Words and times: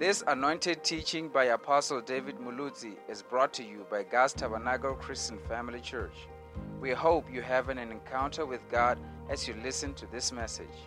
This 0.00 0.24
anointed 0.26 0.82
teaching 0.82 1.28
by 1.28 1.44
Apostle 1.44 2.00
David 2.00 2.38
Muluzi 2.38 2.94
is 3.06 3.20
brought 3.20 3.52
to 3.52 3.62
you 3.62 3.84
by 3.90 4.02
God's 4.02 4.32
Tabernacle 4.32 4.94
Christian 4.94 5.38
Family 5.46 5.78
Church. 5.78 6.14
We 6.80 6.92
hope 6.92 7.30
you 7.30 7.42
have 7.42 7.68
an 7.68 7.76
encounter 7.76 8.46
with 8.46 8.66
God 8.70 8.98
as 9.28 9.46
you 9.46 9.54
listen 9.62 9.92
to 9.92 10.06
this 10.06 10.32
message. 10.32 10.78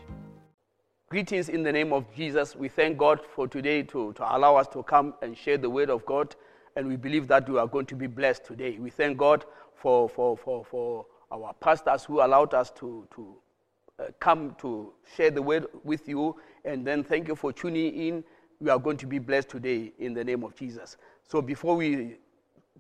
Greetings 1.12 1.50
in 1.50 1.62
the 1.62 1.72
name 1.72 1.94
of 1.94 2.12
Jesus. 2.16 2.56
We 2.56 2.70
thank 2.70 2.98
God 2.98 3.20
for 3.36 3.48
today 3.48 3.84
to, 3.84 4.14
to 4.14 4.36
allow 4.36 4.56
us 4.56 4.68
to 4.70 4.82
come 4.82 5.14
and 5.22 5.38
share 5.38 5.60
the 5.60 5.70
word 5.70 5.92
of 5.92 6.04
God. 6.08 6.36
And 6.76 6.88
we 6.88 6.96
believe 6.96 7.28
that 7.28 7.48
we 7.48 7.60
are 7.60 7.68
going 7.68 7.86
to 7.86 7.96
be 7.96 8.08
blessed 8.08 8.46
today. 8.46 8.80
We 8.80 8.90
thank 8.90 9.20
God 9.20 9.46
for, 9.76 10.10
for, 10.10 10.36
for, 10.36 10.66
for 10.66 11.06
our 11.32 11.54
pastors 11.60 12.04
who 12.04 12.20
allowed 12.20 12.56
us 12.56 12.72
to, 12.78 13.08
to 13.14 13.36
uh, 14.00 14.06
come 14.20 14.56
to 14.62 14.92
share 15.16 15.30
the 15.30 15.44
word 15.44 15.68
with 15.84 16.10
you. 16.10 16.36
And 16.66 16.84
then 16.88 17.04
thank 17.04 17.28
you 17.28 17.36
for 17.36 17.54
tuning 17.54 17.94
in. 17.94 18.24
We 18.64 18.70
are 18.70 18.80
going 18.80 18.96
to 18.98 19.08
be 19.08 19.20
blessed 19.20 19.50
today 19.50 19.92
in 20.00 20.14
the 20.14 20.24
name 20.24 20.42
of 20.42 20.56
Jesus. 20.56 20.96
So 21.28 21.42
before 21.42 21.76
we 21.76 22.16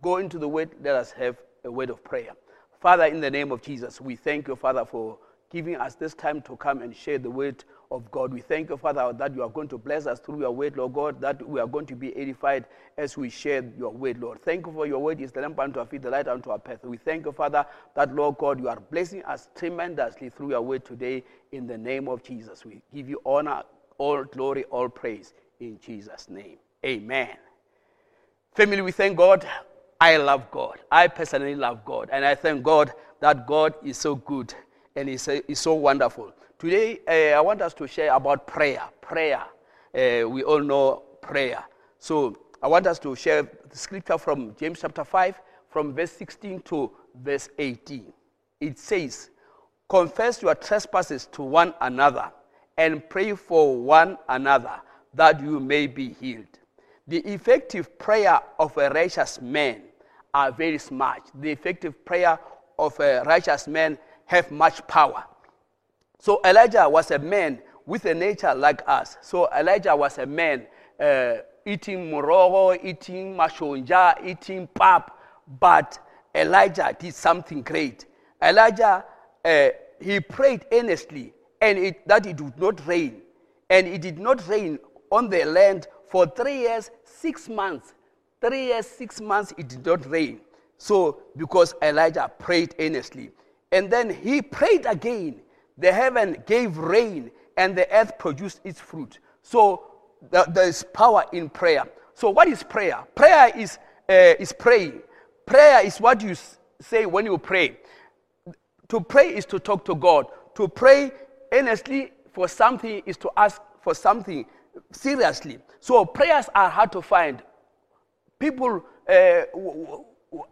go 0.01 0.15
into 0.15 0.39
the 0.39 0.47
word, 0.47 0.69
let 0.81 0.95
us 0.95 1.11
have 1.11 1.35
a 1.65 1.71
word 1.71 1.89
of 1.89 2.01
prayer. 2.05 2.31
Father, 2.79 3.03
in 3.03 3.19
the 3.19 3.29
name 3.29 3.51
of 3.51 3.61
Jesus, 3.61 3.99
we 3.99 4.15
thank 4.15 4.47
you, 4.47 4.55
Father, 4.55 4.85
for 4.85 5.17
giving 5.49 5.75
us 5.75 5.95
this 5.95 6.13
time 6.13 6.41
to 6.43 6.55
come 6.55 6.81
and 6.81 6.95
share 6.95 7.17
the 7.17 7.29
word 7.29 7.65
of 7.91 8.09
God. 8.11 8.31
We 8.31 8.39
thank 8.39 8.69
you, 8.69 8.77
Father, 8.77 9.11
that 9.11 9.35
you 9.35 9.43
are 9.43 9.49
going 9.49 9.67
to 9.67 9.77
bless 9.77 10.07
us 10.07 10.21
through 10.21 10.39
your 10.39 10.51
word, 10.51 10.77
Lord 10.77 10.93
God, 10.93 11.19
that 11.19 11.45
we 11.45 11.59
are 11.59 11.67
going 11.67 11.85
to 11.87 11.97
be 11.97 12.15
edified 12.15 12.63
as 12.97 13.17
we 13.17 13.29
share 13.29 13.61
your 13.77 13.91
word, 13.91 14.19
Lord. 14.19 14.41
Thank 14.41 14.65
you 14.65 14.71
for 14.71 14.87
your 14.87 14.99
word 14.99 15.19
is 15.19 15.33
the 15.33 15.41
lamp 15.41 15.59
unto 15.59 15.81
our 15.81 15.85
feet, 15.85 16.03
the 16.03 16.09
light 16.09 16.29
unto 16.29 16.49
our 16.49 16.59
path. 16.59 16.79
We 16.85 16.95
thank 16.95 17.25
you, 17.25 17.33
Father, 17.33 17.65
that, 17.95 18.15
Lord 18.15 18.37
God, 18.37 18.57
you 18.61 18.69
are 18.69 18.79
blessing 18.79 19.21
us 19.25 19.49
tremendously 19.53 20.29
through 20.29 20.51
your 20.51 20.61
word 20.61 20.85
today 20.85 21.25
in 21.51 21.67
the 21.67 21.77
name 21.77 22.07
of 22.07 22.23
Jesus. 22.23 22.63
We 22.63 22.81
give 22.93 23.09
you 23.09 23.19
honor, 23.25 23.63
all 23.97 24.23
glory, 24.23 24.63
all 24.71 24.87
praise 24.87 25.33
in 25.59 25.79
Jesus' 25.79 26.29
name. 26.29 26.57
Amen. 26.85 27.37
Family, 28.53 28.81
we 28.81 28.91
thank 28.91 29.17
God. 29.17 29.47
I 29.99 30.17
love 30.17 30.51
God. 30.51 30.79
I 30.91 31.07
personally 31.07 31.55
love 31.55 31.85
God. 31.85 32.09
And 32.11 32.25
I 32.25 32.35
thank 32.35 32.63
God 32.63 32.93
that 33.21 33.47
God 33.47 33.73
is 33.83 33.97
so 33.97 34.15
good 34.15 34.53
and 34.95 35.09
is, 35.09 35.27
is 35.27 35.59
so 35.59 35.73
wonderful. 35.75 36.33
Today, 36.59 36.99
uh, 37.07 37.37
I 37.37 37.41
want 37.41 37.61
us 37.61 37.73
to 37.75 37.87
share 37.87 38.13
about 38.13 38.45
prayer. 38.45 38.83
Prayer. 39.01 39.43
Uh, 39.93 40.27
we 40.29 40.43
all 40.43 40.59
know 40.59 41.03
prayer. 41.21 41.63
So 41.99 42.37
I 42.61 42.67
want 42.67 42.85
us 42.85 42.99
to 42.99 43.15
share 43.15 43.43
the 43.43 43.77
scripture 43.77 44.17
from 44.17 44.55
James 44.59 44.79
chapter 44.81 45.03
5, 45.03 45.41
from 45.69 45.93
verse 45.93 46.11
16 46.11 46.61
to 46.61 46.91
verse 47.21 47.49
18. 47.57 48.11
It 48.59 48.77
says, 48.77 49.29
Confess 49.89 50.41
your 50.41 50.55
trespasses 50.55 51.27
to 51.33 51.43
one 51.43 51.73
another 51.81 52.31
and 52.77 53.07
pray 53.09 53.33
for 53.35 53.75
one 53.77 54.17
another 54.29 54.81
that 55.13 55.41
you 55.41 55.59
may 55.59 55.87
be 55.87 56.09
healed. 56.13 56.59
The 57.07 57.19
effective 57.19 57.97
prayer 57.99 58.39
of 58.59 58.77
a 58.77 58.89
righteous 58.89 59.41
man 59.41 59.81
are 60.33 60.51
very 60.51 60.77
smart. 60.77 61.31
The 61.35 61.51
effective 61.51 62.03
prayer 62.05 62.39
of 62.79 62.99
a 62.99 63.23
righteous 63.23 63.67
man 63.67 63.97
have 64.25 64.49
much 64.51 64.85
power. 64.87 65.25
So 66.19 66.39
Elijah 66.45 66.87
was 66.87 67.11
a 67.11 67.19
man 67.19 67.59
with 67.85 68.05
a 68.05 68.13
nature 68.13 68.55
like 68.55 68.81
us. 68.87 69.17
So 69.21 69.49
Elijah 69.53 69.95
was 69.95 70.17
a 70.17 70.25
man 70.25 70.65
uh, 70.99 71.35
eating 71.65 72.09
morogo, 72.09 72.77
eating 72.83 73.35
mashonja, 73.35 74.25
eating 74.25 74.67
pap, 74.73 75.17
but 75.59 75.99
Elijah 76.33 76.95
did 76.97 77.13
something 77.13 77.61
great. 77.61 78.05
Elijah, 78.41 79.03
uh, 79.43 79.69
he 79.99 80.19
prayed 80.19 80.65
earnestly 80.71 81.33
and 81.61 81.77
it, 81.77 82.07
that 82.07 82.25
it 82.25 82.39
would 82.39 82.57
not 82.57 82.85
rain. 82.87 83.21
And 83.69 83.87
it 83.87 84.01
did 84.01 84.19
not 84.19 84.47
rain 84.47 84.79
on 85.13 85.29
the 85.29 85.45
land 85.45 85.87
for 86.09 86.25
three 86.25 86.61
years, 86.61 86.89
six 87.05 87.47
months. 87.47 87.93
Three 88.41 88.65
years, 88.65 88.87
six 88.87 89.21
months, 89.21 89.53
it 89.57 89.69
did 89.69 89.85
not 89.85 90.09
rain. 90.09 90.41
So, 90.77 91.21
because 91.37 91.75
Elijah 91.81 92.29
prayed 92.39 92.75
earnestly. 92.79 93.31
And 93.71 93.89
then 93.89 94.09
he 94.09 94.41
prayed 94.41 94.85
again. 94.85 95.39
The 95.77 95.93
heaven 95.93 96.43
gave 96.45 96.77
rain, 96.77 97.31
and 97.55 97.75
the 97.75 97.89
earth 97.93 98.17
produced 98.17 98.59
its 98.63 98.79
fruit. 98.79 99.19
So, 99.43 99.83
the, 100.31 100.45
there 100.49 100.67
is 100.67 100.83
power 100.93 101.23
in 101.31 101.49
prayer. 101.49 101.83
So, 102.15 102.29
what 102.31 102.47
is 102.47 102.63
prayer? 102.63 103.03
Prayer 103.15 103.55
is, 103.55 103.77
uh, 104.09 104.33
is 104.39 104.51
praying. 104.51 105.01
Prayer 105.45 105.85
is 105.85 105.99
what 105.99 106.21
you 106.21 106.35
say 106.81 107.05
when 107.05 107.25
you 107.25 107.37
pray. 107.37 107.77
To 108.89 108.99
pray 108.99 109.35
is 109.35 109.45
to 109.45 109.59
talk 109.59 109.85
to 109.85 109.95
God. 109.95 110.25
To 110.55 110.67
pray 110.67 111.11
earnestly 111.51 112.11
for 112.31 112.47
something 112.47 113.01
is 113.05 113.17
to 113.17 113.31
ask 113.37 113.61
for 113.81 113.93
something 113.93 114.45
seriously. 114.91 115.59
So 115.79 116.05
prayers 116.05 116.49
are 116.53 116.69
hard 116.69 116.91
to 116.93 117.01
find. 117.01 117.41
People 118.39 118.83
uh, 119.07 119.41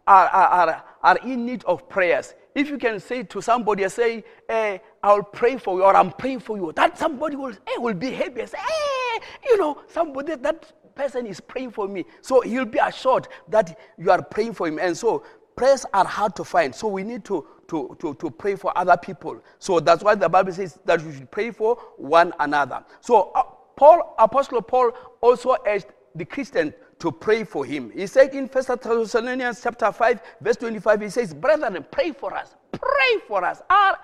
are, 0.06 0.28
are, 0.28 0.84
are 1.02 1.18
in 1.18 1.46
need 1.46 1.64
of 1.64 1.88
prayers. 1.88 2.34
If 2.54 2.68
you 2.68 2.78
can 2.78 3.00
say 3.00 3.22
to 3.22 3.40
somebody, 3.40 3.88
say, 3.88 4.24
hey, 4.48 4.82
I'll 5.02 5.22
pray 5.22 5.56
for 5.56 5.78
you, 5.78 5.84
or 5.84 5.96
I'm 5.96 6.12
praying 6.12 6.40
for 6.40 6.56
you, 6.56 6.72
that 6.76 6.98
somebody 6.98 7.36
will, 7.36 7.52
hey, 7.52 7.78
will 7.78 7.94
be 7.94 8.10
happy 8.10 8.44
say, 8.46 8.58
hey, 8.58 9.20
you 9.44 9.56
know, 9.56 9.80
somebody, 9.88 10.34
that 10.36 10.94
person 10.94 11.26
is 11.26 11.40
praying 11.40 11.70
for 11.70 11.88
me. 11.88 12.04
So 12.20 12.42
he'll 12.42 12.66
be 12.66 12.78
assured 12.78 13.28
that 13.48 13.78
you 13.98 14.10
are 14.10 14.22
praying 14.22 14.52
for 14.52 14.68
him. 14.68 14.78
And 14.78 14.96
so 14.96 15.24
prayers 15.56 15.86
are 15.94 16.04
hard 16.04 16.36
to 16.36 16.44
find. 16.44 16.74
So 16.74 16.88
we 16.88 17.02
need 17.02 17.24
to, 17.24 17.46
to, 17.68 17.96
to, 18.00 18.14
to 18.14 18.30
pray 18.30 18.54
for 18.54 18.76
other 18.76 18.96
people. 18.98 19.42
So 19.58 19.80
that's 19.80 20.04
why 20.04 20.14
the 20.14 20.28
Bible 20.28 20.52
says 20.52 20.78
that 20.84 21.02
we 21.02 21.14
should 21.14 21.30
pray 21.30 21.50
for 21.50 21.76
one 21.96 22.34
another. 22.38 22.84
So 23.00 23.32
uh, 23.34 23.42
Paul, 23.76 24.14
Apostle 24.18 24.62
Paul 24.62 24.92
also 25.20 25.56
urged 25.66 25.86
the 26.14 26.24
Christian 26.24 26.74
to 26.98 27.10
pray 27.10 27.42
for 27.44 27.64
him. 27.64 27.90
He 27.90 28.06
said 28.06 28.34
in 28.34 28.46
1 28.46 28.64
Thessalonians 28.82 29.60
chapter 29.62 29.90
5, 29.90 30.20
verse 30.40 30.56
25, 30.56 31.00
he 31.00 31.08
says, 31.08 31.34
Brethren, 31.34 31.84
pray 31.90 32.12
for 32.12 32.32
us. 32.34 32.54
Pray 32.70 33.18
for 33.26 33.44
us. 33.44 33.60
Our, 33.68 33.98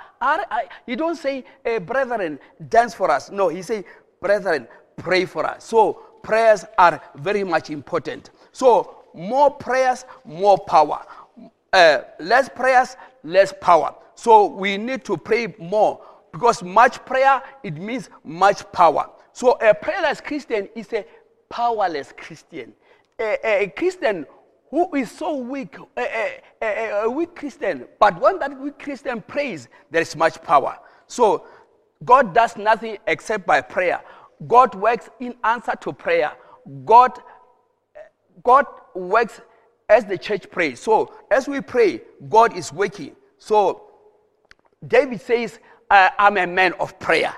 he 0.87 0.97
don't 0.97 1.15
say, 1.15 1.45
hey, 1.65 1.79
brethren, 1.79 2.39
dance 2.69 2.95
for 2.95 3.11
us. 3.11 3.31
No, 3.31 3.49
he 3.49 3.63
say, 3.63 3.85
brethren, 4.21 4.67
pray 4.97 5.25
for 5.25 5.47
us. 5.47 5.65
So 5.65 5.93
prayers 6.23 6.65
are 6.77 7.01
very 7.15 7.45
much 7.45 7.71
important. 7.71 8.31
So 8.53 9.05
more 9.15 9.51
prayers, 9.51 10.05
more 10.25 10.59
power. 10.59 11.05
Uh, 11.73 12.01
less 12.19 12.49
prayers, 12.49 12.97
less 13.23 13.53
power. 13.61 13.95
So 14.15 14.47
we 14.47 14.77
need 14.77 15.05
to 15.05 15.17
pray 15.17 15.55
more 15.59 16.03
because 16.33 16.63
much 16.63 17.05
prayer, 17.05 17.43
it 17.63 17.77
means 17.77 18.11
much 18.25 18.71
power. 18.73 19.09
So 19.39 19.53
a 19.61 19.73
prayerless 19.73 20.21
Christian 20.21 20.69
is 20.75 20.93
a 20.93 21.07
powerless 21.49 22.13
Christian. 22.17 22.73
A, 23.21 23.39
a, 23.45 23.63
a 23.63 23.69
Christian 23.69 24.27
who 24.69 24.93
is 24.97 25.13
so 25.13 25.37
weak, 25.37 25.77
a, 25.97 26.41
a, 26.61 27.09
weak 27.09 27.37
Christian, 27.37 27.87
but 28.01 28.21
when 28.21 28.41
that 28.41 28.59
weak 28.59 28.81
Christian 28.81 29.21
prays, 29.23 29.69
there 29.93 30.03
is 30.03 30.17
much 30.17 30.43
power. 30.43 30.77
So 31.07 31.47
God 32.05 32.35
does 32.35 32.57
nothing 32.57 32.99
except 33.07 33.47
by 33.47 33.61
prayer. 33.61 34.01
God 34.49 34.75
works 34.75 35.09
in 35.21 35.37
answer 35.45 35.75
to 35.83 35.93
prayer. 35.93 36.33
God, 36.85 37.13
God 38.43 38.67
works 38.97 39.41
as 39.89 40.05
the 40.05 40.19
church 40.19 40.51
prays. 40.51 40.81
So 40.81 41.15
as 41.31 41.47
we 41.47 41.61
pray, 41.61 42.01
God 42.29 42.57
is 42.57 42.73
working. 42.73 43.15
So 43.39 43.85
David 44.85 45.21
says, 45.21 45.61
I'm 45.89 46.39
a 46.39 46.47
man 46.49 46.73
of 46.81 46.99
prayer. 46.99 47.37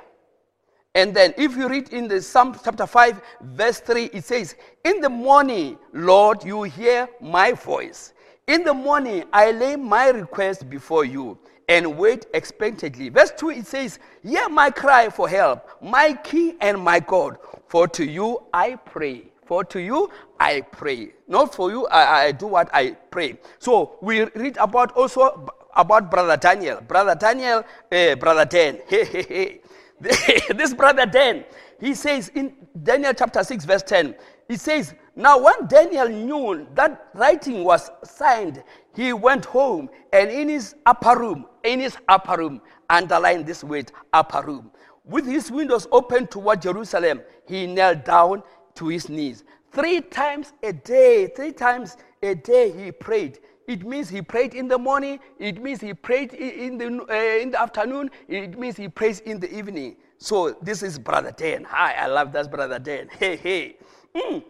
And 0.95 1.15
then, 1.15 1.34
if 1.37 1.56
you 1.56 1.69
read 1.69 1.93
in 1.93 2.09
the 2.09 2.21
Psalm 2.21 2.56
chapter 2.65 2.87
5, 2.87 3.21
verse 3.43 3.78
3, 3.81 4.06
it 4.06 4.25
says, 4.25 4.56
In 4.84 5.01
the 5.01 5.09
morning, 5.09 5.78
Lord, 5.93 6.45
you 6.45 6.65
hear 6.65 7.09
my 7.21 7.53
voice. 7.53 8.12
In 8.49 8.65
the 8.65 8.75
morning, 8.75 9.23
I 9.33 9.53
lay 9.53 9.77
my 9.77 10.09
request 10.09 10.69
before 10.69 11.05
you 11.05 11.39
and 11.69 11.97
wait 11.97 12.27
expectantly. 12.34 13.09
Verse 13.09 13.31
2, 13.37 13.51
it 13.51 13.67
says, 13.69 14.01
Hear 14.25 14.49
my 14.49 14.71
cry 14.71 15.09
for 15.09 15.28
help, 15.28 15.81
my 15.81 16.15
King 16.25 16.57
and 16.60 16.81
my 16.81 16.98
God. 16.98 17.39
For 17.69 17.87
to 17.87 18.04
you 18.04 18.42
I 18.53 18.75
pray. 18.75 19.31
For 19.47 19.63
to 19.66 19.81
you 19.81 20.10
I 20.41 20.63
pray. 20.63 21.13
Not 21.28 21.54
for 21.54 21.71
you, 21.71 21.87
I, 21.87 22.25
I 22.25 22.33
do 22.33 22.48
what 22.48 22.69
I 22.75 22.92
pray. 23.13 23.39
So 23.60 23.97
we 24.03 24.25
read 24.34 24.57
about 24.57 24.91
also 24.97 25.48
about 25.77 26.10
Brother 26.10 26.37
Daniel. 26.37 26.81
Brother 26.81 27.15
Daniel, 27.15 27.63
eh, 27.92 28.16
Brother 28.16 28.45
Dan. 28.45 28.81
Hey, 28.89 29.04
hey, 29.04 29.22
hey. 29.22 29.60
this 30.57 30.73
brother 30.73 31.05
Dan, 31.05 31.45
he 31.79 31.95
says 31.95 32.29
in 32.35 32.55
Daniel 32.83 33.13
chapter 33.13 33.45
6, 33.45 33.65
verse 33.65 33.83
10, 33.83 34.15
he 34.49 34.57
says, 34.57 34.95
Now 35.15 35.39
when 35.39 35.67
Daniel 35.67 36.09
knew 36.09 36.67
that 36.75 37.09
writing 37.15 37.65
was 37.65 37.91
signed, 38.03 38.63
he 38.95 39.13
went 39.13 39.45
home 39.45 39.91
and 40.13 40.31
in 40.31 40.49
his 40.49 40.75
upper 40.87 41.19
room, 41.19 41.47
in 41.65 41.81
his 41.81 41.97
upper 42.09 42.39
room, 42.39 42.63
underline 42.89 43.45
this 43.45 43.63
word, 43.63 43.93
upper 44.13 44.43
room, 44.45 44.71
with 45.05 45.27
his 45.27 45.51
windows 45.51 45.87
open 45.93 46.27
toward 46.27 46.63
Jerusalem, 46.63 47.21
he 47.47 47.67
knelt 47.67 48.05
down 48.05 48.43
to 48.77 48.89
his 48.89 49.09
knees. 49.09 49.45
Three 49.73 50.01
times 50.01 50.53
a 50.63 50.73
day, 50.73 51.29
three 51.29 51.53
times 51.53 51.97
a 52.23 52.35
day 52.35 52.73
he 52.73 52.91
prayed. 52.91 53.39
It 53.71 53.87
means 53.87 54.09
he 54.09 54.21
prayed 54.21 54.55
in 54.55 54.67
the 54.67 54.78
morning. 54.78 55.21
It 55.39 55.63
means 55.63 55.81
he 55.81 55.95
prayed 55.95 56.34
in 56.34 56.77
the, 56.77 56.87
uh, 57.09 57.41
in 57.41 57.53
the 57.53 57.63
afternoon. 57.63 58.11
It 58.27 58.59
means 58.59 58.77
he 58.77 58.89
prays 58.89 59.21
in 59.21 59.39
the 59.39 59.49
evening. 59.57 59.95
So 60.19 60.57
this 60.61 60.83
is 60.83 60.99
Brother 60.99 61.31
Dan. 61.31 61.63
Hi, 61.63 61.93
I 61.93 62.07
love 62.07 62.33
that 62.33 62.51
Brother 62.51 62.81
Dan. 62.81 63.09
Hey, 63.21 63.37
hey. 63.37 63.77
Mm. 64.13 64.43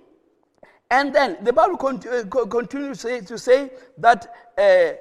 And 0.91 1.15
then 1.15 1.37
the 1.43 1.53
Bible 1.53 1.77
uh, 1.77 2.47
continues 2.47 3.03
to 3.03 3.37
say, 3.37 3.71
that 3.99 4.27
uh, 4.57 4.93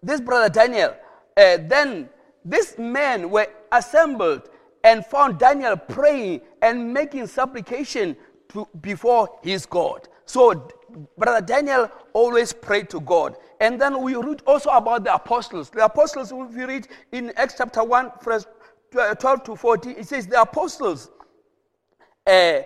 this 0.00 0.20
brother 0.20 0.48
Daniel, 0.48 0.94
then 1.36 2.08
these 2.44 2.78
men 2.78 3.28
were 3.30 3.48
assembled 3.72 4.48
and 4.84 5.04
found 5.04 5.40
Daniel 5.40 5.76
praying 5.76 6.40
and 6.62 6.94
making 6.94 7.26
supplication 7.26 8.16
to, 8.50 8.68
before 8.80 9.40
his 9.42 9.66
God. 9.66 10.08
So, 10.26 10.68
brother 11.16 11.44
Daniel 11.44 11.90
always 12.12 12.52
prayed 12.52 12.90
to 12.90 13.00
God. 13.00 13.36
And 13.60 13.80
then 13.80 14.02
we 14.02 14.16
read 14.16 14.42
also 14.46 14.70
about 14.70 15.04
the 15.04 15.14
apostles. 15.14 15.70
The 15.70 15.84
apostles, 15.84 16.32
if 16.32 16.54
we 16.54 16.64
read 16.64 16.88
in 17.12 17.32
Acts 17.36 17.54
chapter 17.56 17.82
1, 17.82 18.12
verse 18.22 18.46
12 18.92 19.44
to 19.44 19.56
14, 19.56 19.94
it 19.96 20.06
says 20.08 20.26
the 20.26 20.40
apostles 20.40 21.10
uh, 22.26 22.60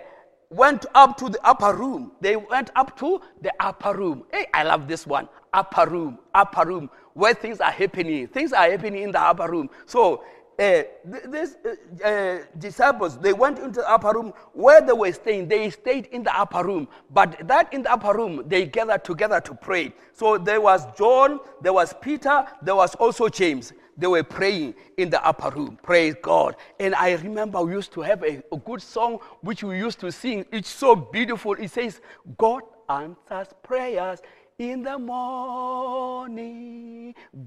went 0.49 0.85
up 0.95 1.17
to 1.17 1.29
the 1.29 1.39
upper 1.47 1.75
room. 1.75 2.11
They 2.19 2.35
went 2.35 2.71
up 2.75 2.97
to 2.99 3.21
the 3.41 3.53
upper 3.59 3.95
room. 3.95 4.25
Hey, 4.31 4.47
I 4.53 4.63
love 4.63 4.87
this 4.87 5.05
one. 5.07 5.29
Upper 5.53 5.89
room, 5.89 6.19
upper 6.33 6.65
room, 6.65 6.89
where 7.13 7.33
things 7.33 7.59
are 7.59 7.71
happening. 7.71 8.27
Things 8.27 8.53
are 8.53 8.69
happening 8.69 9.03
in 9.03 9.11
the 9.11 9.21
upper 9.21 9.49
room. 9.49 9.69
So 9.85 10.23
uh, 10.61 10.83
these 11.27 11.57
uh, 11.65 12.07
uh, 12.07 12.37
disciples, 12.59 13.17
they 13.17 13.33
went 13.33 13.57
into 13.57 13.79
the 13.81 13.89
upper 13.89 14.13
room 14.13 14.31
where 14.53 14.79
they 14.79 14.93
were 14.93 15.11
staying. 15.11 15.47
They 15.47 15.71
stayed 15.71 16.05
in 16.07 16.21
the 16.23 16.39
upper 16.39 16.63
room. 16.63 16.87
But 17.09 17.47
that 17.47 17.73
in 17.73 17.81
the 17.81 17.91
upper 17.91 18.13
room, 18.15 18.43
they 18.45 18.67
gathered 18.67 19.03
together 19.03 19.41
to 19.41 19.55
pray. 19.55 19.91
So 20.13 20.37
there 20.37 20.61
was 20.61 20.85
John, 20.95 21.39
there 21.61 21.73
was 21.73 21.95
Peter, 21.99 22.45
there 22.61 22.75
was 22.75 22.93
also 22.95 23.27
James. 23.27 23.73
They 23.97 24.05
were 24.05 24.23
praying 24.23 24.75
in 24.97 25.09
the 25.09 25.25
upper 25.25 25.49
room. 25.49 25.79
Praise 25.81 26.13
God. 26.21 26.55
And 26.79 26.93
I 26.93 27.13
remember 27.13 27.59
we 27.61 27.73
used 27.73 27.91
to 27.93 28.01
have 28.01 28.21
a, 28.23 28.43
a 28.51 28.57
good 28.57 28.83
song 28.83 29.17
which 29.41 29.63
we 29.63 29.79
used 29.79 29.99
to 30.01 30.11
sing. 30.11 30.45
It's 30.51 30.69
so 30.69 30.95
beautiful. 30.95 31.53
It 31.53 31.71
says, 31.71 32.01
God 32.37 32.61
answers 32.87 33.47
prayers 33.63 34.21
in 34.59 34.83
the 34.83 34.99
morning. 34.99 36.61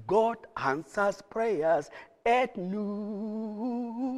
God 0.05 0.37
answers 0.57 1.21
prayers 1.21 1.89
at 2.25 2.57
noon. 2.57 4.15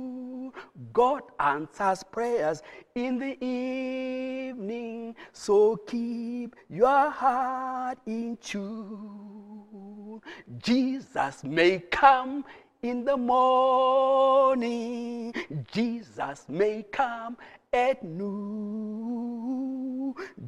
God 0.94 1.24
answers 1.40 2.04
prayers 2.04 2.64
in 2.96 3.20
the 3.20 3.44
evening. 3.44 5.16
So 5.34 5.76
keep 5.76 6.56
your 6.70 7.10
heart 7.10 7.98
in 8.06 8.38
tune. 8.38 10.22
Jesus 10.58 11.44
may 11.44 11.80
come 11.80 12.46
in 12.82 13.04
the 13.04 13.18
morning. 13.18 14.56
Jesus 15.72 16.46
may 16.48 16.84
come 16.92 17.38
at 17.74 18.04
noon. 18.04 19.48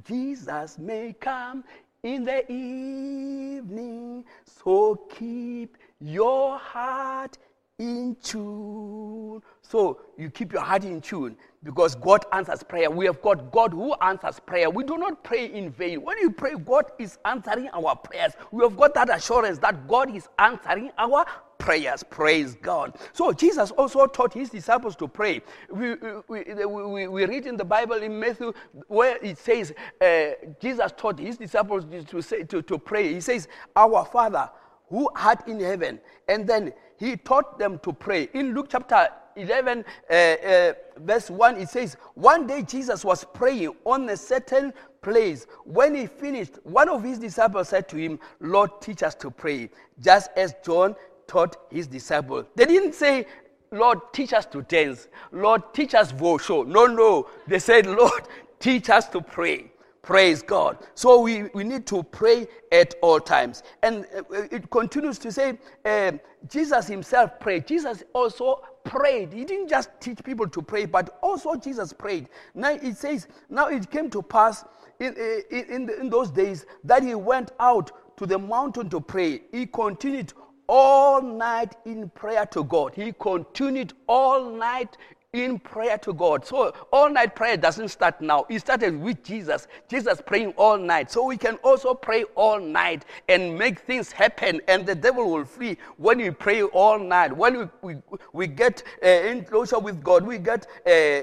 Jesus 0.07 0.77
may 0.79 1.13
come 1.19 1.63
in 2.03 2.23
the 2.23 2.49
evening. 2.51 4.23
So 4.45 4.95
keep 5.09 5.77
your 5.99 6.57
heart 6.57 7.37
in 7.79 8.15
tune. 8.21 9.41
So 9.61 10.01
you 10.17 10.29
keep 10.29 10.51
your 10.51 10.61
heart 10.61 10.83
in 10.83 11.01
tune 11.01 11.35
because 11.63 11.95
God 11.95 12.25
answers 12.31 12.61
prayer. 12.61 12.91
We 12.91 13.05
have 13.05 13.21
got 13.21 13.51
God 13.51 13.71
who 13.71 13.93
answers 13.95 14.39
prayer. 14.39 14.69
We 14.69 14.83
do 14.83 14.97
not 14.97 15.23
pray 15.23 15.45
in 15.45 15.71
vain. 15.71 16.01
When 16.01 16.17
you 16.17 16.31
pray, 16.31 16.55
God 16.55 16.85
is 16.99 17.17
answering 17.25 17.69
our 17.69 17.95
prayers. 17.95 18.33
We 18.51 18.63
have 18.63 18.75
got 18.77 18.93
that 18.95 19.09
assurance 19.09 19.57
that 19.59 19.87
God 19.87 20.13
is 20.13 20.27
answering 20.37 20.91
our 20.97 21.25
prayers. 21.57 22.03
Praise 22.03 22.55
God. 22.55 22.97
So 23.13 23.31
Jesus 23.31 23.71
also 23.71 24.07
taught 24.07 24.33
his 24.33 24.49
disciples 24.49 24.95
to 24.97 25.07
pray. 25.07 25.41
We, 25.69 25.95
we, 26.27 26.65
we, 26.65 27.07
we 27.07 27.25
read 27.25 27.45
in 27.45 27.57
the 27.57 27.65
Bible 27.65 27.95
in 27.95 28.19
Matthew 28.19 28.53
where 28.87 29.17
it 29.23 29.37
says 29.37 29.73
uh, 30.01 30.31
Jesus 30.61 30.91
taught 30.97 31.19
his 31.19 31.37
disciples 31.37 31.85
to, 32.07 32.21
say, 32.21 32.43
to, 32.43 32.61
to 32.61 32.77
pray. 32.77 33.13
He 33.13 33.21
says, 33.21 33.47
Our 33.75 34.05
Father 34.05 34.49
who 34.89 35.09
art 35.15 35.47
in 35.47 35.59
heaven. 35.59 35.99
And 36.27 36.47
then 36.47 36.73
he 36.99 37.15
taught 37.15 37.57
them 37.57 37.79
to 37.79 37.93
pray. 37.93 38.29
In 38.33 38.53
Luke 38.53 38.67
chapter 38.69 39.07
11, 39.35 39.85
uh, 40.09 40.13
uh, 40.13 40.73
verse 40.97 41.29
1, 41.29 41.57
it 41.57 41.69
says, 41.69 41.95
One 42.15 42.45
day 42.45 42.61
Jesus 42.61 43.05
was 43.05 43.23
praying 43.23 43.73
on 43.85 44.09
a 44.09 44.17
certain 44.17 44.73
place. 45.01 45.47
When 45.63 45.95
he 45.95 46.07
finished, 46.07 46.59
one 46.63 46.89
of 46.89 47.03
his 47.03 47.19
disciples 47.19 47.69
said 47.69 47.87
to 47.89 47.95
him, 47.95 48.19
Lord, 48.41 48.81
teach 48.81 49.01
us 49.01 49.15
to 49.15 49.31
pray, 49.31 49.69
just 49.99 50.29
as 50.35 50.53
John 50.65 50.95
taught 51.25 51.55
his 51.71 51.87
disciples. 51.87 52.47
They 52.55 52.65
didn't 52.65 52.93
say, 52.93 53.25
Lord, 53.71 53.99
teach 54.11 54.33
us 54.33 54.45
to 54.47 54.61
dance. 54.63 55.07
Lord, 55.31 55.73
teach 55.73 55.93
us 55.93 56.11
vosho. 56.11 56.67
No, 56.67 56.85
no. 56.87 57.29
They 57.47 57.59
said, 57.59 57.85
Lord, 57.85 58.23
teach 58.59 58.89
us 58.89 59.07
to 59.09 59.21
pray. 59.21 59.71
Praise 60.01 60.41
God. 60.41 60.77
So 60.95 61.19
we, 61.19 61.43
we 61.53 61.63
need 61.63 61.85
to 61.87 62.03
pray 62.03 62.47
at 62.71 62.95
all 63.01 63.19
times. 63.19 63.63
And 63.83 64.05
uh, 64.15 64.43
it 64.51 64.69
continues 64.69 65.19
to 65.19 65.31
say, 65.31 65.57
uh, 65.85 66.13
Jesus 66.47 66.87
himself 66.87 67.39
prayed. 67.39 67.67
Jesus 67.67 68.03
also 68.13 68.63
prayed. 68.83 69.33
He 69.33 69.43
didn't 69.43 69.67
just 69.67 69.89
teach 69.99 70.23
people 70.23 70.47
to 70.47 70.61
pray, 70.61 70.85
but 70.85 71.19
also 71.21 71.55
Jesus 71.55 71.91
prayed. 71.91 72.29
Now 72.55 72.71
it 72.71 72.97
says, 72.97 73.27
now 73.49 73.67
it 73.67 73.91
came 73.91 74.09
to 74.11 74.21
pass 74.21 74.63
in, 74.99 75.15
uh, 75.17 75.55
in, 75.55 75.65
in, 75.65 75.89
in 76.01 76.09
those 76.09 76.31
days 76.31 76.65
that 76.83 77.03
he 77.03 77.15
went 77.15 77.51
out 77.59 77.91
to 78.17 78.25
the 78.25 78.39
mountain 78.39 78.89
to 78.89 79.01
pray. 79.01 79.41
He 79.51 79.65
continued 79.65 80.33
all 80.67 81.21
night 81.21 81.75
in 81.85 82.09
prayer 82.09 82.45
to 82.45 82.63
God. 82.63 82.93
He 82.93 83.13
continued 83.19 83.93
all 84.07 84.51
night 84.51 84.97
in 85.33 85.59
prayer 85.59 85.95
to 85.99 86.11
God. 86.11 86.43
So 86.43 86.73
all 86.91 87.07
night 87.09 87.35
prayer 87.35 87.55
doesn't 87.55 87.89
start 87.89 88.19
now. 88.19 88.45
It 88.49 88.61
started 88.61 88.99
with 88.99 89.23
Jesus. 89.23 89.67
Jesus 89.87 90.21
praying 90.25 90.53
all 90.57 90.77
night. 90.77 91.11
So 91.11 91.25
we 91.25 91.37
can 91.37 91.55
also 91.57 91.93
pray 91.93 92.23
all 92.35 92.59
night 92.59 93.05
and 93.27 93.55
make 93.55 93.79
things 93.79 94.11
happen 94.11 94.59
and 94.67 94.87
the 94.87 94.95
devil 94.95 95.29
will 95.29 95.45
flee 95.45 95.77
when 95.97 96.17
we 96.17 96.31
pray 96.31 96.63
all 96.63 96.97
night. 96.97 97.35
When 97.35 97.59
we, 97.59 97.65
we, 97.81 98.01
we 98.33 98.47
get 98.47 98.81
uh, 99.03 99.07
in 99.07 99.45
closer 99.45 99.77
with 99.77 100.03
God, 100.03 100.25
we 100.25 100.39
get 100.39 100.65
uh, 100.87 101.21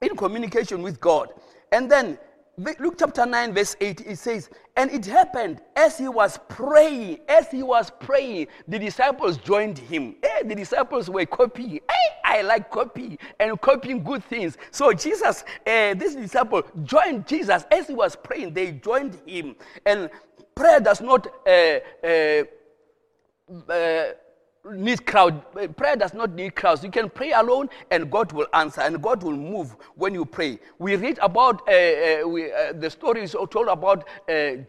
in 0.00 0.16
communication 0.16 0.80
with 0.80 1.00
God. 1.00 1.30
And 1.72 1.90
then 1.90 2.18
Luke 2.58 2.96
chapter 2.98 3.24
9, 3.24 3.54
verse 3.54 3.76
8, 3.80 4.02
it 4.02 4.18
says, 4.18 4.50
And 4.76 4.90
it 4.90 5.06
happened 5.06 5.62
as 5.74 5.96
he 5.96 6.06
was 6.06 6.38
praying, 6.50 7.20
as 7.26 7.50
he 7.50 7.62
was 7.62 7.90
praying, 7.90 8.48
the 8.68 8.78
disciples 8.78 9.38
joined 9.38 9.78
him. 9.78 10.16
Hey, 10.22 10.40
eh, 10.40 10.42
the 10.46 10.54
disciples 10.54 11.08
were 11.08 11.24
copying. 11.24 11.80
Hey, 11.88 12.08
I 12.22 12.42
like 12.42 12.70
copying 12.70 13.16
and 13.40 13.58
copying 13.58 14.04
good 14.04 14.22
things. 14.24 14.58
So 14.70 14.92
Jesus, 14.92 15.44
uh, 15.66 15.94
this 15.94 16.14
disciple 16.14 16.62
joined 16.84 17.26
Jesus 17.26 17.64
as 17.70 17.86
he 17.86 17.94
was 17.94 18.16
praying. 18.16 18.52
They 18.52 18.72
joined 18.72 19.18
him. 19.26 19.56
And 19.86 20.10
prayer 20.54 20.80
does 20.80 21.00
not 21.00 21.26
uh, 21.46 21.78
uh, 22.06 24.04
need 24.70 25.04
crowd. 25.06 25.42
Prayer 25.76 25.96
does 25.96 26.14
not 26.14 26.32
need 26.32 26.54
crowds. 26.54 26.84
You 26.84 26.90
can 26.90 27.10
pray 27.10 27.32
alone 27.32 27.68
and 27.90 28.10
God 28.10 28.32
will 28.32 28.46
answer 28.54 28.80
and 28.80 29.02
God 29.02 29.22
will 29.22 29.36
move 29.36 29.74
when 29.96 30.14
you 30.14 30.24
pray. 30.24 30.58
We 30.78 30.96
read 30.96 31.18
about 31.20 31.62
uh, 31.68 31.72
uh, 31.72 32.28
we, 32.28 32.52
uh, 32.52 32.72
the 32.74 32.88
stories 32.88 33.34
told 33.50 33.68
about 33.68 34.06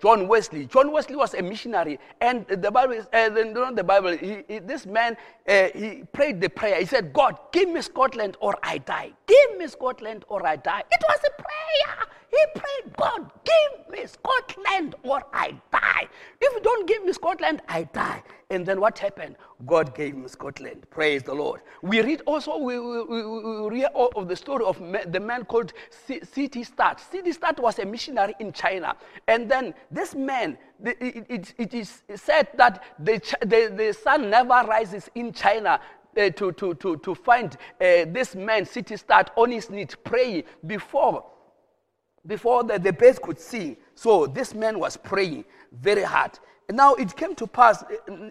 John 0.01 0.27
Wesley. 0.27 0.65
John 0.65 0.91
Wesley 0.91 1.15
was 1.15 1.33
a 1.35 1.41
missionary 1.41 2.00
and 2.21 2.47
the 2.47 2.71
Bible, 2.71 3.03
not 3.13 3.75
the 3.75 3.83
Bible, 3.83 4.17
he, 4.17 4.43
he, 4.47 4.59
this 4.59 4.85
man, 4.85 5.15
he 5.47 6.03
prayed 6.12 6.41
the 6.41 6.50
prayer. 6.50 6.79
He 6.79 6.85
said, 6.85 7.13
God, 7.13 7.38
give 7.51 7.69
me 7.69 7.81
Scotland 7.81 8.38
or 8.39 8.55
I 8.63 8.79
die. 8.79 9.12
Give 9.27 9.57
me 9.57 9.67
Scotland 9.67 10.25
or 10.27 10.45
I 10.45 10.55
die. 10.55 10.83
It 10.91 11.03
was 11.07 11.19
a 11.27 11.41
prayer. 11.41 12.07
He 12.34 12.60
prayed, 12.60 12.98
God, 12.98 13.32
give 13.46 13.90
me 13.92 14.08
Scotland 14.08 14.96
or 15.04 15.24
I 15.32 15.52
die. 15.72 16.08
If 16.42 16.54
you 16.54 16.62
don't 16.62 16.88
give 16.88 17.06
me 17.06 17.13
Scotland, 17.13 17.62
I 17.70 17.84
die. 17.84 18.24
And 18.50 18.66
then 18.66 18.82
what 18.82 18.98
happened? 18.98 19.36
God 19.68 19.94
gave 19.94 20.16
him 20.16 20.28
Scotland. 20.28 20.88
Praise 20.90 21.22
the 21.22 21.34
Lord. 21.34 21.62
We 21.84 22.02
read 22.02 22.22
also, 22.25 22.58
we, 22.58 22.80
we, 22.80 23.04
we, 23.04 23.70
read 23.70 23.88
of 23.94 24.28
the 24.28 24.36
story 24.36 24.66
of 24.66 24.80
the 25.12 25.20
man 25.20 25.46
called 25.46 25.74
C.T. 26.08 26.63
Studd. 26.63 27.00
C.T. 27.00 27.32
Studd 27.34 27.60
was 27.60 27.78
a 27.78 27.86
missionary 27.86 28.34
in 28.40 28.52
China. 28.52 28.96
And 29.28 29.50
then 29.50 29.75
this 29.92 30.16
man, 30.16 30.58
it, 30.84 31.25
it, 31.30 31.54
it 31.60 31.74
is 31.75 32.02
said 32.16 32.48
that 32.56 32.84
the, 32.98 33.22
the, 33.42 33.74
the 33.75 33.94
sun 33.94 34.32
never 34.32 34.63
rises 34.68 35.10
in 35.13 35.34
China. 35.34 35.80
Uh, 36.16 36.30
to, 36.30 36.52
to, 36.52 36.75
to, 36.75 36.98
to 36.98 37.16
find 37.16 37.54
uh, 37.82 38.06
this 38.10 38.36
man, 38.36 38.68
C.T. 38.68 38.98
Studd, 38.98 39.32
on 39.36 39.50
his 39.50 39.72
knees 39.72 39.96
praying 40.04 40.44
before 40.68 41.25
before 42.25 42.63
the, 42.63 42.80
the 42.80 42.94
birds 42.94 43.20
could 43.22 43.39
see. 43.39 43.77
So 43.96 44.27
this 44.27 44.53
man 44.53 44.80
was 44.80 44.98
praying 44.98 45.46
very 45.82 46.03
hard. 46.03 46.39
And 46.70 46.77
now 46.77 46.94
it 46.96 47.15
came 47.15 47.36
to 47.36 47.46
pass, 47.46 47.84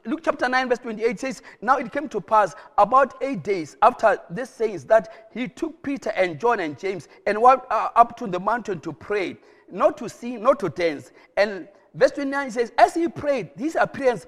Luke 0.07 0.21
chapter 0.25 0.49
9, 0.49 0.69
verse 0.69 0.79
28 0.79 1.21
says, 1.21 1.43
Now 1.61 1.77
it 1.77 1.93
came 1.93 2.09
to 2.09 2.21
pass 2.21 2.55
about 2.79 3.23
eight 3.23 3.45
days 3.45 3.77
after 3.83 4.19
this 4.31 4.49
says 4.49 4.85
that 4.87 5.29
he 5.33 5.49
took 5.49 5.83
Peter 5.83 6.11
and 6.11 6.41
John 6.41 6.61
and 6.61 6.79
James 6.79 7.09
and 7.27 7.41
went 7.41 7.61
uh, 7.71 7.91
up 7.95 8.17
to 8.19 8.27
the 8.27 8.41
mountain 8.41 8.81
to 8.81 8.93
pray, 8.93 9.37
not 9.71 9.99
to 9.99 10.09
sing, 10.09 10.43
not 10.43 10.59
to 10.61 10.71
dance. 10.71 11.13
And 11.37 11.69
verse 11.95 12.13
29 12.13 12.51
says, 12.53 12.73
As 12.79 12.95
he 12.95 13.07
prayed, 13.09 13.51
his 13.57 13.77
appearance 13.77 14.27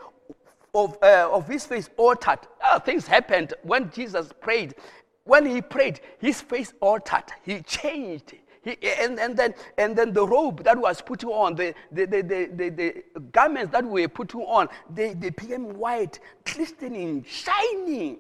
of, 0.75 0.99
uh, 1.03 1.31
of 1.33 1.49
his 1.49 1.65
face 1.65 1.89
altered. 1.97 2.41
Oh, 2.63 2.79
things 2.79 3.07
happened 3.07 3.55
when 3.63 3.91
Jesus 3.91 4.31
prayed. 4.41 4.75
When 5.25 5.47
he 5.47 5.63
prayed, 5.63 6.01
his 6.19 6.43
face 6.43 6.75
altered. 6.81 7.25
He 7.43 7.63
changed 7.63 8.35
He, 8.65 8.77
and, 9.01 9.21
and, 9.21 9.37
then, 9.37 9.55
and 9.79 9.95
then 9.95 10.13
the 10.13 10.27
robe 10.27 10.65
that 10.65 10.79
was 10.79 11.01
put 11.01 11.23
on, 11.25 11.55
the, 11.55 11.75
the, 11.93 12.07
the, 12.07 12.23
the, 12.23 12.69
the, 12.71 13.05
garments 13.33 13.73
that 13.73 13.85
were 13.85 14.09
put 14.09 14.35
on, 14.35 14.69
they, 14.93 15.15
they 15.15 15.31
became 15.31 15.79
white, 15.79 16.19
glistening, 16.45 17.25
shining 17.29 18.19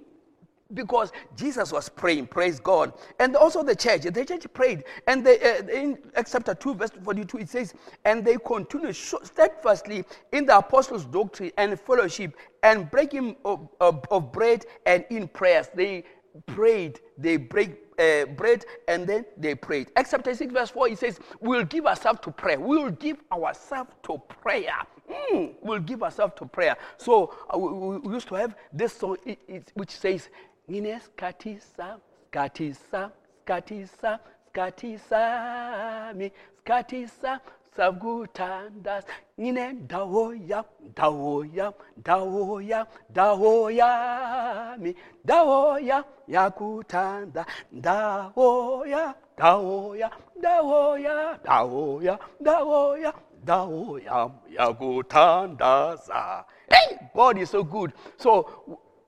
because 0.73 1.13
Jesus 1.37 1.73
was 1.73 1.89
praying, 1.89 2.27
praise 2.27 2.59
God. 2.61 2.93
And 3.19 3.37
also 3.37 3.63
the 3.63 3.77
church, 3.77 4.03
the 4.03 4.25
church 4.25 4.47
prayed. 4.53 4.85
And 5.07 5.25
they, 5.25 5.39
uh, 5.41 5.67
in 5.67 5.99
Acts 6.15 6.33
chapter 6.33 6.55
2, 6.55 6.75
verse 6.75 6.91
42, 7.03 7.39
it 7.39 7.49
says, 7.49 7.75
And 8.05 8.25
they 8.25 8.37
continued 8.45 8.97
steadfastly 8.97 10.05
in 10.33 10.47
the 10.47 10.59
apostles' 10.59 11.05
doctrine 11.05 11.53
and 11.59 11.79
fellowship 11.79 12.35
and 12.63 12.91
breaking 12.91 13.37
of, 13.45 13.69
of, 13.81 14.05
of 14.11 14.33
bread 14.33 14.65
and 14.87 15.05
in 15.11 15.29
prayers. 15.29 15.69
They 15.75 16.05
prayed, 16.47 17.01
they 17.17 17.37
break 17.37 17.84
uh, 17.99 18.27
bread 18.27 18.65
and 18.89 19.07
then 19.07 19.25
they 19.37 19.55
prayed. 19.55 19.91
Chapter 19.97 20.35
6, 20.35 20.53
verse 20.53 20.71
4, 20.71 20.89
it 20.89 20.99
says, 20.99 21.21
We'll 21.41 21.65
give 21.65 21.87
ourselves 21.87 22.21
to 22.23 22.31
prayer. 22.31 22.59
We'll 22.61 22.91
give 22.91 23.19
ourselves 23.33 23.91
to 24.05 24.19
prayer. 24.19 24.79
Mm, 25.11 25.55
we'll 25.61 25.81
give 25.81 26.03
ourselves 26.03 26.35
to 26.37 26.47
prayer. 26.47 26.77
So 26.97 27.35
uh, 27.53 27.59
we, 27.59 27.99
we, 27.99 28.15
used 28.15 28.29
to 28.29 28.35
have 28.37 28.55
this 28.73 28.95
song 28.95 29.19
it, 29.25 29.39
it, 29.47 29.73
which 29.75 29.91
says, 29.91 30.29
ngine 30.69 31.01
skatisa 31.01 32.01
skatisa 32.33 33.13
skatisa 33.45 34.19
skatisa 34.53 36.15
mi 36.15 36.33
skatisa 36.65 37.41
sakutandas 37.77 39.05
ngine 39.41 39.73
ndawo 39.73 40.35
yam 40.35 40.65
ndawo 40.91 41.45
yam 41.55 41.73
ndawo 41.97 42.61
yam 42.61 42.87
ndawo 43.11 43.71
yami 43.71 44.97
ndawo 45.25 45.79
yam 45.79 46.05
yakuthanda 46.29 47.47
ndawo 47.73 48.87
ya 48.87 49.15
ndawo 49.37 49.97
ya 49.97 50.11
ndawo 50.37 50.99
ya 50.99 51.39
ndawo 51.43 52.03
ya 52.03 52.19
ndawo 52.41 52.99
ya 52.99 53.13
ndawo 53.43 53.99
yam 53.99 54.31
yakuthandaza 54.49 56.45
hey 56.69 56.97
god 57.15 57.39
is 57.39 57.51
so 57.51 57.63
good. 57.65 57.93
So 58.17 58.47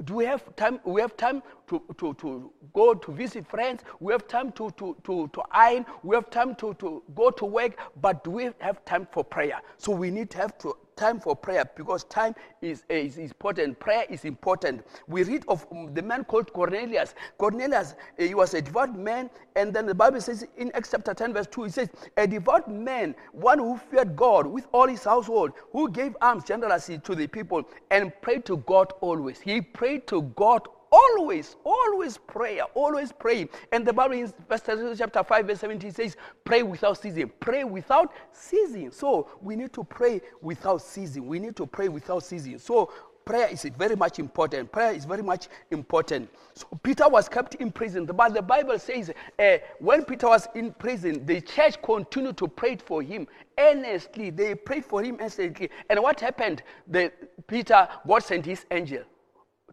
do 0.04 0.14
we 0.14 0.24
have 0.26 0.54
time? 0.56 0.80
We 0.84 1.00
have 1.00 1.16
time 1.16 1.42
to, 1.68 1.82
to, 1.98 2.14
to 2.14 2.52
go 2.74 2.94
to 2.94 3.12
visit 3.12 3.46
friends. 3.46 3.82
We 4.00 4.12
have 4.12 4.28
time 4.28 4.52
to, 4.52 4.70
to, 4.72 4.96
to, 5.04 5.28
to 5.32 5.42
iron. 5.50 5.86
We 6.02 6.14
have 6.16 6.30
time 6.30 6.54
to, 6.56 6.74
to 6.74 7.02
go 7.14 7.30
to 7.30 7.44
work. 7.44 7.78
But 8.00 8.22
do 8.22 8.30
we 8.30 8.50
have 8.58 8.84
time 8.84 9.08
for 9.10 9.24
prayer? 9.24 9.60
So 9.78 9.92
we 9.92 10.10
need 10.10 10.30
to 10.30 10.38
have 10.38 10.58
to, 10.58 10.76
time 10.96 11.20
for 11.20 11.36
prayer 11.36 11.68
because 11.76 12.04
time 12.04 12.34
is, 12.62 12.84
is 12.88 13.18
important. 13.18 13.78
Prayer 13.78 14.04
is 14.08 14.24
important. 14.24 14.84
We 15.06 15.22
read 15.22 15.44
of 15.48 15.66
um, 15.70 15.92
the 15.94 16.02
man 16.02 16.24
called 16.24 16.52
Cornelius. 16.52 17.14
Cornelius, 17.38 17.94
eh, 18.18 18.28
he 18.28 18.34
was 18.34 18.54
a 18.54 18.62
devout 18.62 18.98
man. 18.98 19.30
And 19.54 19.72
then 19.72 19.86
the 19.86 19.94
Bible 19.94 20.20
says 20.20 20.46
in 20.56 20.72
Acts 20.72 20.90
chapter 20.90 21.14
10, 21.14 21.34
verse 21.34 21.46
2, 21.50 21.64
it 21.64 21.74
says, 21.74 21.88
A 22.16 22.26
devout 22.26 22.70
man, 22.70 23.14
one 23.32 23.58
who 23.58 23.76
feared 23.76 24.16
God 24.16 24.46
with 24.46 24.66
all 24.72 24.88
his 24.88 25.04
household, 25.04 25.52
who 25.72 25.90
gave 25.90 26.16
alms 26.20 26.44
generously 26.44 26.98
to 26.98 27.14
the 27.14 27.26
people 27.26 27.62
and 27.90 28.12
prayed 28.22 28.44
to 28.46 28.56
God 28.58 28.92
always. 29.00 29.40
He 29.40 29.60
prayed 29.60 30.06
to 30.08 30.22
God 30.22 30.66
Always, 30.96 31.56
always 31.62 32.16
prayer, 32.16 32.62
always 32.74 33.12
pray. 33.12 33.48
And 33.70 33.86
the 33.86 33.92
Bible 33.92 34.14
in 34.14 34.32
First 34.48 34.64
Thessalonians 34.64 34.98
chapter 34.98 35.22
5, 35.22 35.46
verse 35.46 35.60
17 35.60 35.92
says, 35.92 36.16
pray 36.42 36.62
without 36.62 36.96
ceasing. 36.96 37.30
Pray 37.38 37.64
without 37.64 38.14
ceasing. 38.32 38.90
So 38.90 39.28
we 39.42 39.56
need 39.56 39.74
to 39.74 39.84
pray 39.84 40.22
without 40.40 40.80
ceasing. 40.80 41.26
We 41.26 41.38
need 41.38 41.54
to 41.56 41.66
pray 41.66 41.88
without 41.88 42.22
ceasing. 42.22 42.58
So 42.58 42.90
prayer 43.26 43.48
is 43.48 43.64
very 43.76 43.94
much 43.94 44.18
important. 44.18 44.72
Prayer 44.72 44.92
is 44.92 45.04
very 45.04 45.22
much 45.22 45.48
important. 45.70 46.30
So 46.54 46.66
Peter 46.82 47.06
was 47.10 47.28
kept 47.28 47.56
in 47.56 47.72
prison. 47.72 48.06
But 48.06 48.32
the 48.32 48.40
Bible 48.40 48.78
says 48.78 49.12
uh, 49.38 49.58
when 49.80 50.02
Peter 50.02 50.28
was 50.28 50.48
in 50.54 50.72
prison, 50.72 51.26
the 51.26 51.42
church 51.42 51.82
continued 51.82 52.38
to 52.38 52.48
pray 52.48 52.76
for 52.76 53.02
him 53.02 53.26
earnestly. 53.58 54.30
They 54.30 54.54
prayed 54.54 54.86
for 54.86 55.02
him 55.02 55.16
earnestly. 55.20 55.68
And 55.90 56.02
what 56.02 56.20
happened? 56.20 56.62
The, 56.86 57.12
Peter, 57.46 57.86
God 58.06 58.22
sent 58.22 58.46
his 58.46 58.64
angel 58.70 59.02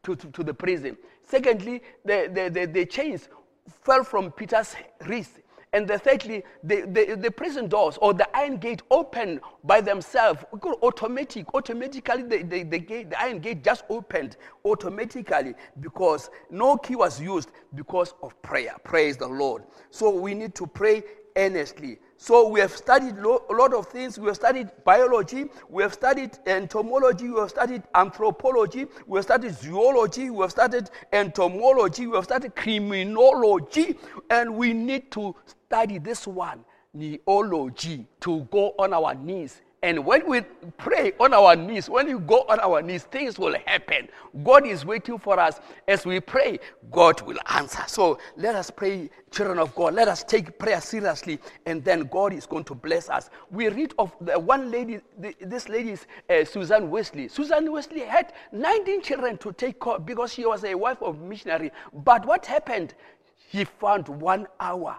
to, 0.03 0.15
to, 0.15 0.27
to 0.31 0.43
the 0.43 0.53
prison. 0.53 0.97
Secondly, 1.23 1.81
the, 2.05 2.29
the, 2.33 2.49
the, 2.49 2.65
the, 2.67 2.85
chains 2.85 3.29
fell 3.83 4.03
from 4.03 4.31
Peter's 4.31 4.75
wrist. 5.07 5.39
And 5.71 5.87
the 5.87 5.97
thirdly, 5.97 6.43
the, 6.63 6.81
the, 6.81 7.15
the 7.15 7.31
prison 7.31 7.67
doors 7.67 7.97
or 7.99 8.13
the 8.13 8.27
iron 8.37 8.57
gate 8.57 8.83
opened 8.91 9.41
by 9.63 9.81
themselves, 9.81 10.43
automatic, 10.83 11.51
automatically 11.55 12.21
the, 12.21 12.43
the, 12.43 12.63
the, 12.63 12.77
gate, 12.77 13.09
the 13.09 13.19
iron 13.19 13.39
gate 13.39 13.63
just 13.63 13.83
opened 13.89 14.37
automatically 14.65 15.55
because 15.79 16.29
no 16.51 16.77
key 16.77 16.95
was 16.95 17.19
used 17.19 17.49
because 17.73 18.13
of 18.21 18.39
prayer. 18.43 18.75
Praise 18.83 19.17
the 19.17 19.27
Lord. 19.27 19.63
So 19.89 20.11
we 20.11 20.35
need 20.35 20.53
to 20.55 20.67
pray 20.67 21.01
earnestly. 21.35 21.99
So 22.17 22.47
we 22.47 22.59
have 22.59 22.71
studied 22.71 23.17
lo- 23.17 23.43
a 23.49 23.53
lot 23.53 23.73
of 23.73 23.87
things. 23.87 24.17
We 24.17 24.27
have 24.27 24.35
studied 24.35 24.69
biology, 24.83 25.45
we 25.69 25.83
have 25.83 25.93
studied 25.93 26.37
entomology, 26.45 27.29
we 27.29 27.39
have 27.39 27.49
studied 27.49 27.83
anthropology, 27.95 28.87
we 29.07 29.17
have 29.17 29.25
studied 29.25 29.55
zoology, 29.55 30.29
we 30.29 30.41
have 30.41 30.51
studied 30.51 30.89
entomology, 31.11 32.07
we 32.07 32.15
have 32.15 32.25
studied 32.25 32.55
criminology, 32.55 33.97
and 34.29 34.55
we 34.55 34.73
need 34.73 35.11
to 35.11 35.35
study 35.67 35.97
this 35.97 36.25
one, 36.27 36.63
neology, 36.93 38.07
to 38.21 38.41
go 38.51 38.73
on 38.79 38.93
our 38.93 39.13
knees 39.15 39.61
and 39.83 40.05
when 40.05 40.25
we 40.29 40.41
pray 40.77 41.11
on 41.19 41.33
our 41.33 41.57
knees, 41.57 41.89
when 41.89 42.07
you 42.07 42.19
go 42.19 42.45
on 42.47 42.61
our 42.61 42.81
knees, 42.81 43.03
things 43.03 43.37
will 43.37 43.53
happen. 43.65 44.07
God 44.41 44.65
is 44.65 44.85
waiting 44.85 45.19
for 45.19 45.37
us. 45.37 45.59
As 45.89 46.05
we 46.05 46.21
pray, 46.21 46.59
God 46.89 47.21
will 47.23 47.37
answer. 47.53 47.83
So 47.87 48.17
let 48.37 48.55
us 48.55 48.71
pray, 48.71 49.09
children 49.29 49.59
of 49.59 49.75
God. 49.75 49.93
Let 49.93 50.07
us 50.07 50.23
take 50.23 50.57
prayer 50.57 50.79
seriously, 50.79 51.37
and 51.65 51.83
then 51.83 52.03
God 52.03 52.31
is 52.31 52.45
going 52.45 52.63
to 52.63 52.75
bless 52.75 53.09
us. 53.09 53.29
We 53.51 53.67
read 53.67 53.93
of 53.99 54.15
the 54.21 54.39
one 54.39 54.71
lady, 54.71 55.01
the, 55.19 55.35
this 55.41 55.67
lady 55.67 55.91
is 55.91 56.07
uh, 56.29 56.45
Susan 56.45 56.89
Wesley. 56.89 57.27
Susan 57.27 57.69
Wesley 57.69 58.05
had 58.05 58.31
19 58.53 59.01
children 59.01 59.37
to 59.39 59.51
take 59.51 59.81
care 59.81 59.99
because 59.99 60.31
she 60.31 60.45
was 60.45 60.63
a 60.63 60.73
wife 60.75 61.01
of 61.01 61.19
missionary. 61.19 61.73
But 61.91 62.25
what 62.25 62.45
happened? 62.45 62.93
He 63.49 63.65
found 63.65 64.07
one 64.07 64.47
hour 64.61 64.97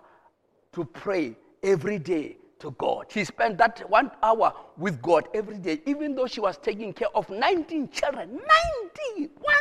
to 0.74 0.84
pray 0.84 1.36
every 1.62 1.98
day 1.98 2.36
to 2.64 2.71
God. 2.73 3.06
She 3.11 3.25
spent 3.25 3.59
that 3.59 3.88
one 3.88 4.11
hour 4.23 4.52
with 4.76 5.00
God 5.00 5.28
every 5.35 5.59
day, 5.59 5.80
even 5.87 6.14
though 6.14 6.26
she 6.26 6.40
was 6.40 6.56
taking 6.56 6.92
care 6.92 7.09
of 7.14 7.28
19 7.28 7.90
children. 7.90 8.40
90! 9.16 9.30
One 9.38 9.54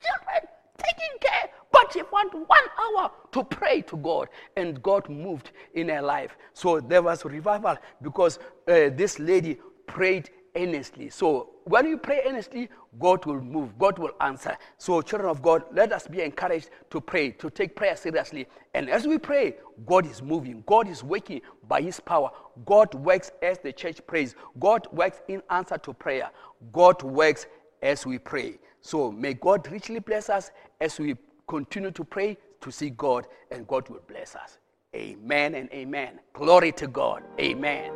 children 0.00 0.48
taking 0.78 1.18
care. 1.20 1.50
But 1.70 1.92
she 1.92 2.00
found 2.00 2.32
one 2.32 2.66
hour 2.78 3.10
to 3.32 3.44
pray 3.44 3.82
to 3.82 3.96
God, 3.96 4.28
and 4.56 4.82
God 4.82 5.08
moved 5.08 5.52
in 5.74 5.88
her 5.90 6.02
life. 6.02 6.36
So 6.54 6.80
there 6.80 7.02
was 7.02 7.24
revival 7.24 7.76
because 8.00 8.38
uh, 8.66 8.90
this 8.94 9.18
lady 9.18 9.58
prayed 9.86 10.30
earnestly. 10.56 11.10
So 11.10 11.50
when 11.64 11.86
you 11.86 11.96
pray 11.96 12.22
earnestly, 12.26 12.68
God 12.98 13.24
will 13.24 13.40
move, 13.40 13.78
God 13.78 13.98
will 13.98 14.12
answer. 14.20 14.56
So, 14.76 15.00
children 15.00 15.30
of 15.30 15.40
God, 15.40 15.64
let 15.72 15.92
us 15.92 16.06
be 16.06 16.20
encouraged 16.20 16.70
to 16.90 17.00
pray, 17.00 17.30
to 17.30 17.48
take 17.48 17.74
prayer 17.74 17.96
seriously. 17.96 18.46
And 18.74 18.90
as 18.90 19.06
we 19.06 19.18
pray, 19.18 19.56
God 19.86 20.06
is 20.06 20.22
moving, 20.22 20.62
God 20.66 20.88
is 20.88 21.02
working 21.02 21.40
by 21.68 21.80
His 21.80 22.00
power. 22.00 22.30
God 22.66 22.92
works 22.94 23.30
as 23.42 23.58
the 23.58 23.72
church 23.72 24.06
prays, 24.06 24.34
God 24.60 24.86
works 24.92 25.20
in 25.28 25.42
answer 25.50 25.78
to 25.78 25.94
prayer. 25.94 26.30
God 26.72 27.02
works 27.02 27.46
as 27.82 28.04
we 28.04 28.18
pray. 28.18 28.58
So, 28.80 29.10
may 29.10 29.34
God 29.34 29.70
richly 29.70 30.00
bless 30.00 30.28
us 30.28 30.50
as 30.80 30.98
we 30.98 31.16
continue 31.46 31.92
to 31.92 32.04
pray 32.04 32.36
to 32.60 32.70
see 32.70 32.90
God, 32.90 33.26
and 33.50 33.66
God 33.66 33.88
will 33.88 34.02
bless 34.06 34.36
us. 34.36 34.58
Amen 34.94 35.54
and 35.54 35.70
amen. 35.72 36.20
Glory 36.34 36.72
to 36.72 36.86
God. 36.86 37.22
Amen. 37.40 37.92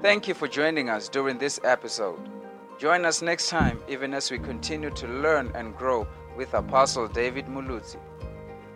Thank 0.00 0.28
you 0.28 0.34
for 0.34 0.46
joining 0.46 0.88
us 0.88 1.08
during 1.08 1.38
this 1.38 1.58
episode. 1.64 2.20
Join 2.78 3.04
us 3.04 3.20
next 3.20 3.48
time, 3.48 3.82
even 3.88 4.14
as 4.14 4.30
we 4.30 4.38
continue 4.38 4.90
to 4.90 5.08
learn 5.08 5.50
and 5.56 5.76
grow 5.76 6.06
with 6.36 6.54
Apostle 6.54 7.08
David 7.08 7.46
Muluzi. 7.46 7.98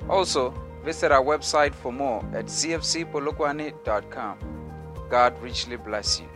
Also, 0.09 0.53
visit 0.85 1.13
our 1.13 1.23
website 1.23 1.73
for 1.75 1.93
more 1.93 2.25
at 2.35 2.47
cfcpolokwane.com. 2.47 4.39
God 5.09 5.41
richly 5.41 5.77
bless 5.77 6.19
you. 6.21 6.27